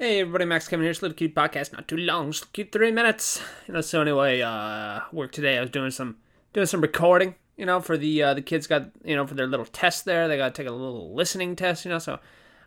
Hey 0.00 0.20
everybody, 0.20 0.44
Max 0.44 0.68
Kevin 0.68 0.84
here. 0.84 0.92
Little 0.92 1.12
cute 1.12 1.34
podcast, 1.34 1.72
not 1.72 1.88
too 1.88 1.96
long, 1.96 2.30
just 2.30 2.52
cute 2.52 2.70
three 2.70 2.92
minutes. 2.92 3.42
You 3.66 3.74
know, 3.74 3.80
so 3.80 4.00
anyway, 4.00 4.40
uh 4.40 5.00
work 5.10 5.32
today. 5.32 5.58
I 5.58 5.60
was 5.60 5.70
doing 5.70 5.90
some 5.90 6.18
doing 6.52 6.68
some 6.68 6.80
recording, 6.80 7.34
you 7.56 7.66
know, 7.66 7.80
for 7.80 7.96
the 7.98 8.22
uh 8.22 8.34
the 8.34 8.40
kids 8.40 8.68
got 8.68 8.92
you 9.04 9.16
know, 9.16 9.26
for 9.26 9.34
their 9.34 9.48
little 9.48 9.66
test 9.66 10.04
there. 10.04 10.28
They 10.28 10.36
gotta 10.36 10.52
take 10.52 10.68
a 10.68 10.70
little 10.70 11.16
listening 11.16 11.56
test, 11.56 11.84
you 11.84 11.88
know, 11.88 11.98
so 11.98 12.20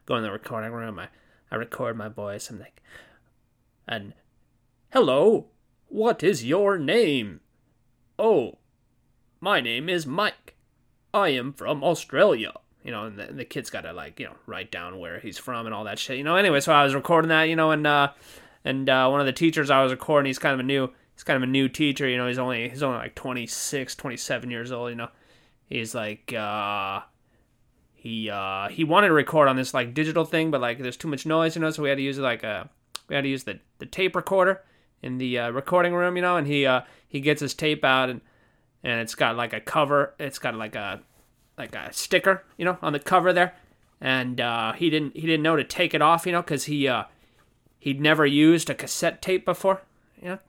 go 0.05 0.17
in 0.17 0.23
the 0.23 0.31
recording 0.31 0.73
room, 0.73 0.99
I 0.99 1.07
I 1.49 1.55
record 1.55 1.95
my 1.95 2.09
voice, 2.09 2.49
I'm 2.49 2.59
like 2.59 2.81
and 3.87 4.13
Hello, 4.91 5.51
what 5.87 6.23
is 6.23 6.43
your 6.43 6.77
name? 6.77 7.39
Oh, 8.19 8.57
my 9.39 9.61
name 9.61 9.87
is 9.87 10.05
Mike. 10.05 10.55
I 11.13 11.29
am 11.29 11.53
from 11.53 11.81
Australia 11.81 12.55
you 12.83 12.91
know, 12.91 13.05
and 13.05 13.17
the, 13.17 13.27
the 13.27 13.45
kid's 13.45 13.69
got 13.69 13.81
to 13.81 13.93
like, 13.93 14.19
you 14.19 14.25
know, 14.25 14.35
write 14.45 14.71
down 14.71 14.99
where 14.99 15.19
he's 15.19 15.37
from 15.37 15.65
and 15.65 15.75
all 15.75 15.83
that 15.83 15.99
shit, 15.99 16.17
you 16.17 16.23
know. 16.23 16.35
Anyway, 16.35 16.59
so 16.59 16.73
I 16.73 16.83
was 16.83 16.95
recording 16.95 17.29
that, 17.29 17.43
you 17.43 17.55
know, 17.55 17.71
and 17.71 17.85
uh, 17.85 18.11
and 18.63 18.89
uh, 18.89 19.07
one 19.09 19.19
of 19.19 19.25
the 19.25 19.33
teachers 19.33 19.69
I 19.69 19.83
was 19.83 19.91
recording, 19.91 20.27
he's 20.27 20.39
kind 20.39 20.53
of 20.53 20.59
a 20.59 20.63
new, 20.63 20.89
he's 21.13 21.23
kind 21.23 21.37
of 21.37 21.43
a 21.43 21.51
new 21.51 21.69
teacher, 21.69 22.07
you 22.07 22.17
know. 22.17 22.27
He's 22.27 22.39
only 22.39 22.69
he's 22.69 22.83
only 22.83 22.97
like 22.97 23.15
26, 23.15 23.95
27 23.95 24.51
years 24.51 24.71
old, 24.71 24.89
you 24.89 24.95
know. 24.95 25.09
He's 25.65 25.95
like, 25.95 26.33
uh, 26.33 27.01
he 27.93 28.29
uh, 28.29 28.69
he 28.69 28.83
wanted 28.83 29.09
to 29.09 29.13
record 29.13 29.47
on 29.47 29.55
this 29.55 29.73
like 29.73 29.93
digital 29.93 30.25
thing, 30.25 30.49
but 30.49 30.59
like 30.59 30.79
there's 30.79 30.97
too 30.97 31.07
much 31.07 31.25
noise, 31.25 31.55
you 31.55 31.61
know, 31.61 31.69
so 31.69 31.83
we 31.83 31.89
had 31.89 31.99
to 31.99 32.03
use 32.03 32.17
like 32.17 32.43
a 32.43 32.67
we 33.07 33.15
had 33.15 33.21
to 33.21 33.29
use 33.29 33.43
the 33.43 33.59
the 33.77 33.85
tape 33.85 34.15
recorder 34.15 34.63
in 35.03 35.19
the 35.19 35.37
uh, 35.37 35.49
recording 35.51 35.93
room, 35.93 36.15
you 36.15 36.21
know, 36.23 36.35
and 36.35 36.47
he 36.47 36.65
uh 36.65 36.81
he 37.07 37.19
gets 37.19 37.41
his 37.41 37.53
tape 37.53 37.85
out 37.85 38.09
and 38.09 38.21
and 38.83 38.99
it's 39.01 39.13
got 39.13 39.35
like 39.35 39.53
a 39.53 39.59
cover, 39.59 40.15
it's 40.17 40.39
got 40.39 40.55
like 40.55 40.73
a 40.73 41.01
like 41.57 41.75
a 41.75 41.91
sticker, 41.93 42.43
you 42.57 42.65
know, 42.65 42.77
on 42.81 42.93
the 42.93 42.99
cover 42.99 43.33
there, 43.33 43.55
and 43.99 44.41
uh, 44.41 44.73
he 44.73 44.89
didn't 44.89 45.15
he 45.15 45.21
didn't 45.21 45.43
know 45.43 45.55
to 45.55 45.63
take 45.63 45.93
it 45.93 46.01
off, 46.01 46.25
you 46.25 46.31
know, 46.31 46.41
because 46.41 46.65
he 46.65 46.87
uh, 46.87 47.03
he'd 47.79 48.01
never 48.01 48.25
used 48.25 48.69
a 48.69 48.75
cassette 48.75 49.21
tape 49.21 49.45
before, 49.45 49.81
you 50.21 50.29
know, 50.29 50.39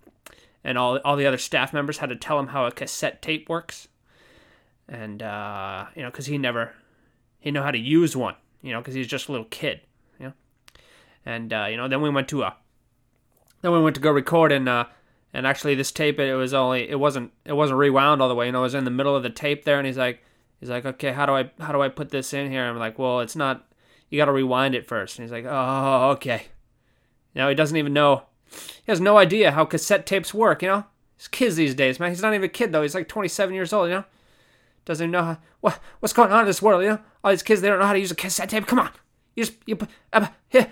and 0.64 0.78
all 0.78 0.98
all 0.98 1.16
the 1.16 1.26
other 1.26 1.38
staff 1.38 1.72
members 1.72 1.98
had 1.98 2.08
to 2.08 2.16
tell 2.16 2.38
him 2.38 2.48
how 2.48 2.66
a 2.66 2.72
cassette 2.72 3.20
tape 3.20 3.48
works, 3.48 3.88
and 4.88 5.22
uh, 5.22 5.86
you 5.94 6.02
know, 6.02 6.10
because 6.10 6.26
he 6.26 6.38
never 6.38 6.74
he 7.40 7.50
know 7.50 7.62
how 7.62 7.70
to 7.70 7.78
use 7.78 8.16
one, 8.16 8.36
you 8.62 8.72
know, 8.72 8.80
because 8.80 8.94
he's 8.94 9.06
just 9.06 9.28
a 9.28 9.32
little 9.32 9.46
kid, 9.46 9.80
you 10.18 10.26
know, 10.26 10.32
and 11.26 11.52
uh, 11.52 11.66
you 11.68 11.76
know, 11.76 11.88
then 11.88 12.00
we 12.00 12.10
went 12.10 12.28
to 12.28 12.42
a 12.42 12.56
then 13.60 13.72
we 13.72 13.80
went 13.80 13.94
to 13.94 14.00
go 14.00 14.10
record 14.10 14.52
and 14.52 14.68
uh, 14.68 14.84
and 15.32 15.46
actually 15.46 15.74
this 15.74 15.92
tape 15.92 16.18
it 16.18 16.34
was 16.34 16.54
only 16.54 16.88
it 16.88 16.98
wasn't 16.98 17.32
it 17.44 17.52
wasn't 17.52 17.78
rewound 17.78 18.22
all 18.22 18.28
the 18.28 18.34
way, 18.34 18.46
you 18.46 18.52
know, 18.52 18.60
it 18.60 18.62
was 18.62 18.74
in 18.74 18.84
the 18.84 18.90
middle 18.90 19.16
of 19.16 19.22
the 19.22 19.30
tape 19.30 19.64
there, 19.64 19.78
and 19.78 19.86
he's 19.86 19.98
like 19.98 20.22
he's 20.62 20.70
like, 20.70 20.86
okay, 20.86 21.10
how 21.10 21.26
do 21.26 21.32
I 21.32 21.50
how 21.58 21.72
do 21.72 21.82
I 21.82 21.88
put 21.88 22.10
this 22.10 22.32
in 22.32 22.48
here? 22.48 22.64
I'm 22.64 22.78
like, 22.78 22.96
well, 22.96 23.18
it's 23.18 23.34
not. 23.34 23.66
You 24.08 24.18
got 24.18 24.26
to 24.26 24.32
rewind 24.32 24.76
it 24.76 24.86
first. 24.86 25.18
And 25.18 25.24
he's 25.24 25.32
like, 25.32 25.44
oh, 25.44 26.10
okay. 26.12 26.44
Now 27.34 27.48
he 27.48 27.54
doesn't 27.56 27.76
even 27.76 27.92
know. 27.92 28.22
He 28.50 28.92
has 28.92 29.00
no 29.00 29.18
idea 29.18 29.50
how 29.50 29.64
cassette 29.64 30.06
tapes 30.06 30.32
work. 30.32 30.62
You 30.62 30.68
know, 30.68 30.84
he's 31.16 31.26
kids 31.26 31.56
these 31.56 31.74
days, 31.74 31.98
man. 31.98 32.10
He's 32.10 32.22
not 32.22 32.32
even 32.32 32.44
a 32.44 32.48
kid 32.48 32.70
though. 32.70 32.82
He's 32.82 32.94
like 32.94 33.08
27 33.08 33.54
years 33.54 33.72
old. 33.72 33.88
You 33.88 33.96
know, 33.96 34.04
doesn't 34.84 35.02
even 35.02 35.10
know 35.10 35.24
how, 35.24 35.38
what 35.60 35.80
what's 35.98 36.12
going 36.12 36.30
on 36.30 36.42
in 36.42 36.46
this 36.46 36.62
world. 36.62 36.84
You 36.84 36.90
know, 36.90 37.00
all 37.24 37.32
these 37.32 37.42
kids 37.42 37.60
they 37.60 37.68
don't 37.68 37.80
know 37.80 37.86
how 37.86 37.94
to 37.94 37.98
use 37.98 38.12
a 38.12 38.14
cassette 38.14 38.48
tape. 38.48 38.66
Come 38.66 38.78
on, 38.78 38.90
you 39.34 39.44
just 39.44 39.56
you 39.66 39.76
uh, 40.12 40.28
yeah, 40.52 40.68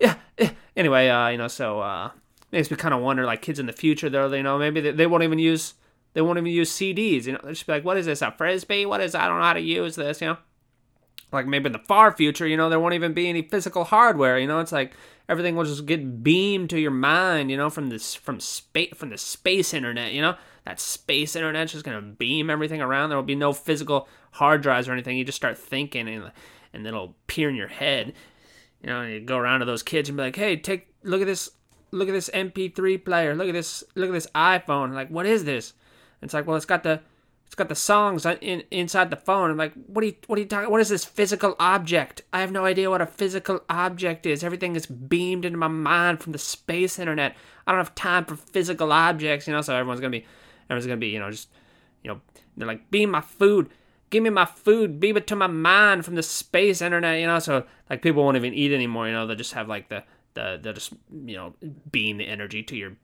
yeah, 0.00 0.14
yeah. 0.38 0.50
Anyway, 0.76 1.08
uh, 1.08 1.28
you 1.28 1.38
know, 1.38 1.48
so 1.48 1.80
uh, 1.80 2.10
makes 2.52 2.70
me 2.70 2.76
kind 2.78 2.94
of 2.94 3.00
wonder, 3.00 3.26
like 3.26 3.42
kids 3.42 3.58
in 3.58 3.66
the 3.66 3.72
future, 3.72 4.08
though, 4.08 4.32
you 4.32 4.42
know, 4.42 4.58
maybe 4.58 4.80
they, 4.80 4.92
they 4.92 5.06
won't 5.06 5.22
even 5.24 5.38
use 5.38 5.74
they 6.16 6.22
won't 6.22 6.38
even 6.38 6.50
use 6.50 6.72
CDs. 6.72 7.26
You 7.26 7.34
know, 7.34 7.40
they'll 7.42 7.52
just 7.52 7.66
be 7.66 7.72
like, 7.74 7.84
"What 7.84 7.98
is 7.98 8.06
this? 8.06 8.22
A 8.22 8.30
frisbee? 8.30 8.86
What 8.86 9.02
is? 9.02 9.14
I 9.14 9.28
don't 9.28 9.38
know 9.38 9.44
how 9.44 9.52
to 9.52 9.60
use 9.60 9.96
this." 9.96 10.22
You 10.22 10.28
know, 10.28 10.38
like 11.30 11.46
maybe 11.46 11.66
in 11.66 11.72
the 11.72 11.78
far 11.78 12.10
future, 12.10 12.46
you 12.46 12.56
know, 12.56 12.70
there 12.70 12.80
won't 12.80 12.94
even 12.94 13.12
be 13.12 13.28
any 13.28 13.42
physical 13.42 13.84
hardware. 13.84 14.38
You 14.38 14.46
know, 14.46 14.60
it's 14.60 14.72
like 14.72 14.94
everything 15.28 15.56
will 15.56 15.66
just 15.66 15.84
get 15.84 16.24
beamed 16.24 16.70
to 16.70 16.80
your 16.80 16.90
mind. 16.90 17.50
You 17.50 17.58
know, 17.58 17.68
from 17.68 17.90
this 17.90 18.14
from 18.14 18.40
space 18.40 18.94
from 18.96 19.10
the 19.10 19.18
space 19.18 19.74
internet. 19.74 20.14
You 20.14 20.22
know, 20.22 20.36
that 20.64 20.80
space 20.80 21.36
internet's 21.36 21.72
just 21.72 21.84
gonna 21.84 22.00
beam 22.00 22.48
everything 22.48 22.80
around. 22.80 23.10
There 23.10 23.18
will 23.18 23.22
be 23.22 23.34
no 23.34 23.52
physical 23.52 24.08
hard 24.32 24.62
drives 24.62 24.88
or 24.88 24.92
anything. 24.92 25.18
You 25.18 25.24
just 25.26 25.36
start 25.36 25.58
thinking, 25.58 26.08
and 26.08 26.32
and 26.72 26.86
it'll 26.86 27.14
appear 27.26 27.50
in 27.50 27.56
your 27.56 27.68
head. 27.68 28.14
You 28.80 28.86
know, 28.86 29.02
and 29.02 29.12
you 29.12 29.20
go 29.20 29.36
around 29.36 29.60
to 29.60 29.66
those 29.66 29.82
kids 29.82 30.08
and 30.08 30.16
be 30.16 30.22
like, 30.22 30.36
"Hey, 30.36 30.56
take 30.56 30.94
look 31.02 31.20
at 31.20 31.26
this." 31.26 31.50
Look 31.92 32.08
at 32.08 32.12
this 32.12 32.28
MP3 32.34 33.04
player. 33.04 33.34
Look 33.34 33.46
at 33.46 33.52
this. 33.52 33.84
Look 33.94 34.08
at 34.08 34.12
this 34.12 34.26
iPhone. 34.34 34.92
Like, 34.92 35.08
what 35.08 35.24
is 35.24 35.44
this? 35.44 35.72
It's 36.22 36.34
like, 36.34 36.46
well, 36.46 36.56
it's 36.56 36.64
got 36.64 36.82
the 36.82 37.00
it's 37.46 37.54
got 37.54 37.68
the 37.68 37.76
songs 37.76 38.26
in, 38.26 38.64
inside 38.72 39.10
the 39.10 39.16
phone. 39.16 39.50
I'm 39.50 39.56
like, 39.56 39.72
what 39.86 40.02
are 40.02 40.08
you 40.08 40.16
what 40.26 40.38
are 40.38 40.42
you 40.42 40.48
talking? 40.48 40.70
What 40.70 40.80
is 40.80 40.88
this 40.88 41.04
physical 41.04 41.54
object? 41.60 42.22
I 42.32 42.40
have 42.40 42.50
no 42.50 42.64
idea 42.64 42.90
what 42.90 43.00
a 43.00 43.06
physical 43.06 43.60
object 43.70 44.26
is. 44.26 44.42
Everything 44.42 44.74
is 44.74 44.86
beamed 44.86 45.44
into 45.44 45.58
my 45.58 45.68
mind 45.68 46.20
from 46.20 46.32
the 46.32 46.38
space 46.38 46.98
internet. 46.98 47.36
I 47.66 47.72
don't 47.72 47.78
have 47.78 47.94
time 47.94 48.24
for 48.24 48.34
physical 48.36 48.92
objects, 48.92 49.46
you 49.46 49.52
know. 49.52 49.60
So 49.60 49.74
everyone's 49.74 50.00
gonna 50.00 50.10
be 50.10 50.24
everyone's 50.68 50.86
gonna 50.86 50.96
be 50.96 51.08
you 51.08 51.20
know 51.20 51.30
just 51.30 51.48
you 52.02 52.10
know 52.10 52.20
they're 52.56 52.66
like 52.66 52.90
beam 52.90 53.10
my 53.10 53.20
food. 53.20 53.70
Give 54.10 54.22
me 54.22 54.30
my 54.30 54.44
food, 54.44 55.00
beam 55.00 55.16
it 55.16 55.26
to 55.28 55.36
my 55.36 55.48
mind 55.48 56.04
from 56.04 56.14
the 56.14 56.22
space 56.22 56.80
internet, 56.80 57.20
you 57.20 57.26
know. 57.26 57.38
So 57.38 57.64
like 57.88 58.02
people 58.02 58.24
won't 58.24 58.36
even 58.36 58.54
eat 58.54 58.72
anymore, 58.72 59.06
you 59.06 59.12
know. 59.12 59.26
They'll 59.26 59.36
just 59.36 59.52
have 59.52 59.68
like 59.68 59.88
the 59.88 60.02
the 60.34 60.58
they'll 60.60 60.72
just 60.72 60.92
you 61.24 61.36
know 61.36 61.54
beam 61.92 62.18
the 62.18 62.26
energy 62.26 62.64
to 62.64 62.76
your 62.76 62.96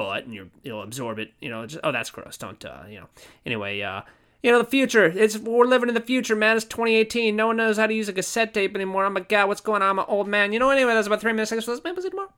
butt 0.00 0.24
and 0.24 0.34
you 0.34 0.50
you'll 0.62 0.82
absorb 0.82 1.18
it. 1.18 1.32
You 1.40 1.50
know, 1.50 1.66
just, 1.66 1.80
oh 1.84 1.92
that's 1.92 2.10
gross. 2.10 2.36
Don't 2.36 2.64
uh, 2.64 2.82
you 2.88 3.00
know? 3.00 3.08
Anyway, 3.44 3.80
uh, 3.80 4.02
you 4.42 4.50
know 4.50 4.58
the 4.58 4.64
future. 4.64 5.04
It's 5.04 5.36
we're 5.38 5.66
living 5.66 5.88
in 5.88 5.94
the 5.94 6.00
future, 6.00 6.34
man. 6.34 6.56
It's 6.56 6.64
2018. 6.64 7.36
No 7.36 7.48
one 7.48 7.56
knows 7.56 7.76
how 7.76 7.86
to 7.86 7.94
use 7.94 8.08
a 8.08 8.12
cassette 8.12 8.54
tape 8.54 8.74
anymore. 8.74 9.04
I'm 9.04 9.16
a 9.16 9.20
guy. 9.20 9.44
What's 9.44 9.60
going 9.60 9.82
on? 9.82 9.90
I'm 9.90 9.98
an 9.98 10.06
old 10.08 10.28
man. 10.28 10.52
You 10.52 10.58
know. 10.58 10.70
Anyway, 10.70 10.94
that's 10.94 11.06
about 11.06 11.20
three 11.20 11.32
minutes. 11.32 11.52
Maybe 11.52 12.02
tomorrow. 12.02 12.28